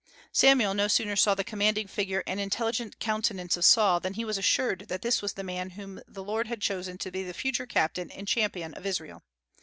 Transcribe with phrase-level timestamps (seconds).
[0.31, 4.35] Samuel no sooner saw the commanding figure and intelligent countenance of Saul than he was
[4.35, 7.67] assured that this was the man whom the Lord had chosen to be the future
[7.67, 9.21] captain and champion of Israel.